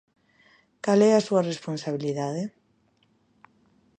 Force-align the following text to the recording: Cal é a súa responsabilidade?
Cal 0.83 0.99
é 1.09 1.11
a 1.15 1.25
súa 1.27 1.47
responsabilidade? 1.51 2.43